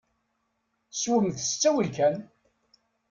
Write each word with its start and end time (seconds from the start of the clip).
Swemt 1.01 1.37
s 1.49 1.51
ttawil 1.51 1.89
kan! 1.95 2.15